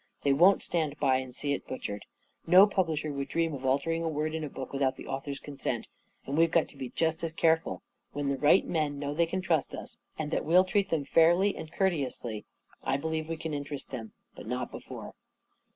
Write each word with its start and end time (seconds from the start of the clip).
They 0.23 0.33
won't 0.33 0.63
stand 0.63 0.97
by 0.97 1.17
and 1.17 1.35
see 1.35 1.53
it 1.53 1.67
butchered. 1.67 2.05
No 2.47 2.65
publisher 2.65 3.13
would 3.13 3.27
dream 3.27 3.53
of 3.53 3.63
altering 3.67 4.01
a 4.03 4.09
word 4.09 4.33
in 4.33 4.43
a 4.43 4.49
book 4.49 4.73
without 4.73 4.95
the 4.95 5.05
author's 5.05 5.37
consent. 5.37 5.89
And 6.25 6.35
we've 6.35 6.49
got 6.49 6.67
to 6.69 6.75
be 6.75 6.89
just 6.89 7.23
as 7.23 7.33
careful. 7.33 7.83
When 8.11 8.27
the 8.27 8.37
right 8.39 8.65
men 8.65 8.97
know 8.97 9.13
they 9.13 9.27
can 9.27 9.41
trust 9.43 9.75
us, 9.75 9.99
and 10.17 10.31
that 10.31 10.43
we'll 10.43 10.65
treat 10.65 10.89
them 10.89 11.05
fairly 11.05 11.55
and 11.55 11.71
courteously, 11.71 12.45
I 12.83 12.97
believe 12.97 13.29
we 13.29 13.37
can 13.37 13.53
interest 13.53 13.91
them. 13.91 14.13
But 14.35 14.47
not 14.47 14.71
before." 14.71 15.13